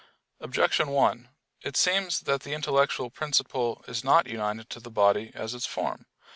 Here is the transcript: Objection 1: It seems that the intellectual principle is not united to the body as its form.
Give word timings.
Objection 0.39 0.87
1: 0.89 1.29
It 1.61 1.77
seems 1.77 2.21
that 2.21 2.41
the 2.41 2.53
intellectual 2.55 3.11
principle 3.11 3.85
is 3.87 4.03
not 4.03 4.25
united 4.25 4.67
to 4.71 4.79
the 4.79 4.89
body 4.89 5.29
as 5.35 5.53
its 5.53 5.67
form. 5.67 6.07